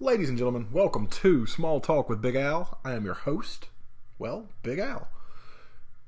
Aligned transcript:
Ladies 0.00 0.28
and 0.28 0.36
gentlemen, 0.36 0.66
welcome 0.72 1.06
to 1.06 1.46
Small 1.46 1.78
Talk 1.78 2.08
with 2.08 2.20
Big 2.20 2.34
Al. 2.34 2.80
I 2.84 2.94
am 2.94 3.04
your 3.04 3.14
host, 3.14 3.68
well, 4.18 4.48
Big 4.64 4.80
Al. 4.80 5.06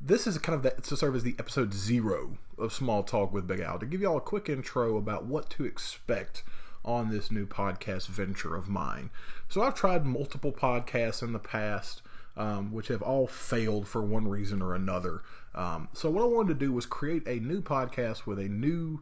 This 0.00 0.26
is 0.26 0.38
kind 0.38 0.56
of 0.56 0.64
the, 0.64 0.82
to 0.82 0.96
serve 0.96 1.14
as 1.14 1.22
the 1.22 1.36
episode 1.38 1.72
zero 1.72 2.36
of 2.58 2.72
Small 2.72 3.04
Talk 3.04 3.32
with 3.32 3.46
Big 3.46 3.60
Al 3.60 3.78
to 3.78 3.86
give 3.86 4.00
you 4.00 4.08
all 4.08 4.16
a 4.16 4.20
quick 4.20 4.48
intro 4.48 4.96
about 4.96 5.26
what 5.26 5.48
to 5.50 5.64
expect 5.64 6.42
on 6.84 7.10
this 7.10 7.30
new 7.30 7.46
podcast 7.46 8.08
venture 8.08 8.56
of 8.56 8.68
mine. 8.68 9.10
So 9.48 9.62
I've 9.62 9.76
tried 9.76 10.04
multiple 10.04 10.52
podcasts 10.52 11.22
in 11.22 11.32
the 11.32 11.38
past, 11.38 12.02
um, 12.36 12.72
which 12.72 12.88
have 12.88 13.02
all 13.02 13.28
failed 13.28 13.86
for 13.86 14.02
one 14.02 14.26
reason 14.26 14.62
or 14.62 14.74
another. 14.74 15.22
Um, 15.54 15.90
so 15.92 16.10
what 16.10 16.24
I 16.24 16.26
wanted 16.26 16.58
to 16.58 16.66
do 16.66 16.72
was 16.72 16.86
create 16.86 17.22
a 17.28 17.38
new 17.38 17.62
podcast 17.62 18.26
with 18.26 18.40
a 18.40 18.48
new 18.48 19.00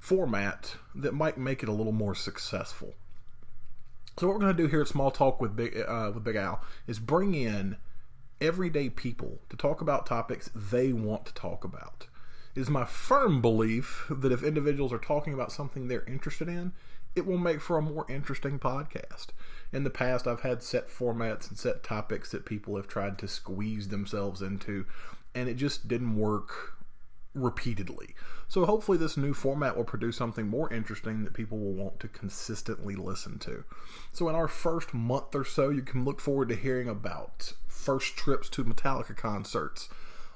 format 0.00 0.74
that 0.96 1.14
might 1.14 1.38
make 1.38 1.62
it 1.62 1.68
a 1.68 1.72
little 1.72 1.92
more 1.92 2.16
successful. 2.16 2.94
So 4.18 4.26
what 4.26 4.34
we're 4.34 4.40
going 4.40 4.56
to 4.56 4.62
do 4.62 4.68
here 4.68 4.80
at 4.80 4.88
Small 4.88 5.10
Talk 5.10 5.42
with 5.42 5.54
Big 5.54 5.76
uh, 5.76 6.10
with 6.14 6.24
Big 6.24 6.36
Al 6.36 6.62
is 6.86 6.98
bring 6.98 7.34
in 7.34 7.76
everyday 8.40 8.88
people 8.88 9.40
to 9.50 9.58
talk 9.58 9.82
about 9.82 10.06
topics 10.06 10.50
they 10.54 10.90
want 10.90 11.26
to 11.26 11.34
talk 11.34 11.64
about. 11.64 12.06
It 12.54 12.60
is 12.60 12.70
my 12.70 12.86
firm 12.86 13.42
belief 13.42 14.06
that 14.08 14.32
if 14.32 14.42
individuals 14.42 14.90
are 14.90 14.98
talking 14.98 15.34
about 15.34 15.52
something 15.52 15.88
they're 15.88 16.04
interested 16.06 16.48
in, 16.48 16.72
it 17.14 17.26
will 17.26 17.36
make 17.36 17.60
for 17.60 17.76
a 17.76 17.82
more 17.82 18.06
interesting 18.08 18.58
podcast. 18.58 19.28
In 19.70 19.84
the 19.84 19.90
past, 19.90 20.26
I've 20.26 20.40
had 20.40 20.62
set 20.62 20.88
formats 20.88 21.50
and 21.50 21.58
set 21.58 21.82
topics 21.82 22.30
that 22.30 22.46
people 22.46 22.76
have 22.76 22.88
tried 22.88 23.18
to 23.18 23.28
squeeze 23.28 23.88
themselves 23.88 24.40
into, 24.40 24.86
and 25.34 25.46
it 25.46 25.58
just 25.58 25.88
didn't 25.88 26.16
work 26.16 26.75
repeatedly. 27.36 28.14
So 28.48 28.64
hopefully 28.64 28.98
this 28.98 29.16
new 29.16 29.34
format 29.34 29.76
will 29.76 29.84
produce 29.84 30.16
something 30.16 30.48
more 30.48 30.72
interesting 30.72 31.24
that 31.24 31.34
people 31.34 31.58
will 31.58 31.74
want 31.74 32.00
to 32.00 32.08
consistently 32.08 32.96
listen 32.96 33.38
to. 33.40 33.64
So 34.12 34.28
in 34.28 34.34
our 34.34 34.48
first 34.48 34.94
month 34.94 35.34
or 35.34 35.44
so, 35.44 35.68
you 35.68 35.82
can 35.82 36.04
look 36.04 36.20
forward 36.20 36.48
to 36.48 36.56
hearing 36.56 36.88
about 36.88 37.52
first 37.66 38.16
trips 38.16 38.48
to 38.50 38.64
Metallica 38.64 39.16
concerts, 39.16 39.88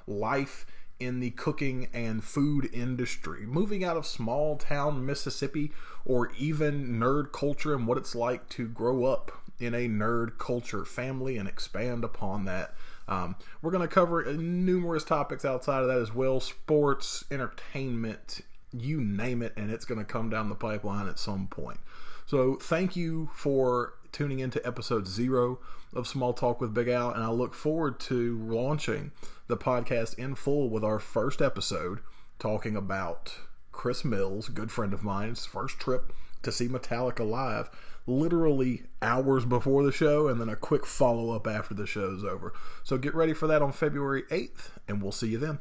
life 0.07 0.65
in 0.99 1.19
the 1.19 1.31
cooking 1.31 1.89
and 1.93 2.23
food 2.23 2.69
industry, 2.71 3.45
moving 3.45 3.83
out 3.83 3.97
of 3.97 4.05
small 4.05 4.55
town 4.55 5.03
Mississippi, 5.03 5.71
or 6.05 6.31
even 6.37 6.99
nerd 6.99 7.31
culture 7.31 7.73
and 7.73 7.87
what 7.87 7.97
it's 7.97 8.13
like 8.13 8.47
to 8.49 8.67
grow 8.67 9.05
up 9.05 9.31
in 9.59 9.73
a 9.73 9.87
nerd 9.87 10.37
culture 10.37 10.85
family 10.85 11.37
and 11.37 11.47
expand 11.47 12.03
upon 12.03 12.45
that 12.45 12.73
um, 13.11 13.35
we're 13.61 13.71
going 13.71 13.87
to 13.87 13.93
cover 13.93 14.23
numerous 14.33 15.03
topics 15.03 15.43
outside 15.43 15.81
of 15.81 15.89
that 15.89 15.97
as 15.97 16.15
well 16.15 16.39
sports, 16.39 17.25
entertainment, 17.29 18.39
you 18.71 19.01
name 19.01 19.41
it, 19.41 19.51
and 19.57 19.69
it's 19.69 19.83
going 19.83 19.99
to 19.99 20.05
come 20.05 20.29
down 20.29 20.47
the 20.47 20.55
pipeline 20.55 21.09
at 21.09 21.19
some 21.19 21.47
point. 21.47 21.81
So, 22.25 22.55
thank 22.55 22.95
you 22.95 23.29
for 23.35 23.95
tuning 24.13 24.39
into 24.39 24.65
episode 24.65 25.07
zero 25.07 25.59
of 25.93 26.07
Small 26.07 26.31
Talk 26.31 26.61
with 26.61 26.73
Big 26.73 26.87
Al, 26.87 27.11
and 27.11 27.21
I 27.21 27.29
look 27.29 27.53
forward 27.53 27.99
to 28.01 28.39
launching 28.39 29.11
the 29.47 29.57
podcast 29.57 30.17
in 30.17 30.35
full 30.35 30.69
with 30.69 30.85
our 30.85 30.99
first 30.99 31.41
episode 31.41 31.99
talking 32.39 32.77
about 32.77 33.35
Chris 33.73 34.05
Mills, 34.05 34.47
good 34.47 34.71
friend 34.71 34.93
of 34.93 35.03
mine's 35.03 35.45
first 35.45 35.79
trip 35.79 36.13
to 36.43 36.51
see 36.51 36.67
Metallica 36.67 37.27
live 37.27 37.69
literally 38.07 38.83
hours 39.01 39.45
before 39.45 39.83
the 39.83 39.91
show 39.91 40.27
and 40.27 40.41
then 40.41 40.49
a 40.49 40.55
quick 40.55 40.85
follow 40.85 41.31
up 41.31 41.47
after 41.47 41.73
the 41.73 41.85
show's 41.85 42.23
over. 42.23 42.53
So 42.83 42.97
get 42.97 43.15
ready 43.15 43.33
for 43.33 43.47
that 43.47 43.61
on 43.61 43.71
February 43.71 44.23
8th, 44.23 44.69
and 44.87 45.01
we'll 45.01 45.11
see 45.11 45.29
you 45.29 45.37
then. 45.37 45.59